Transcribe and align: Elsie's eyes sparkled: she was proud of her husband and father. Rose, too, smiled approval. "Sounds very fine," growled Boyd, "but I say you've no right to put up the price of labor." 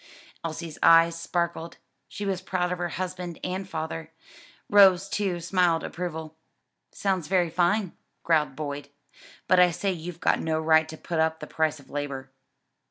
Elsie's 0.43 0.79
eyes 0.81 1.19
sparkled: 1.21 1.77
she 2.07 2.25
was 2.25 2.41
proud 2.41 2.71
of 2.71 2.79
her 2.79 2.89
husband 2.89 3.39
and 3.43 3.69
father. 3.69 4.11
Rose, 4.67 5.07
too, 5.07 5.39
smiled 5.39 5.83
approval. 5.83 6.35
"Sounds 6.91 7.27
very 7.27 7.51
fine," 7.51 7.95
growled 8.23 8.55
Boyd, 8.55 8.89
"but 9.47 9.59
I 9.59 9.69
say 9.69 9.91
you've 9.91 10.17
no 10.39 10.59
right 10.59 10.89
to 10.89 10.97
put 10.97 11.19
up 11.19 11.39
the 11.39 11.45
price 11.45 11.79
of 11.79 11.91
labor." 11.91 12.31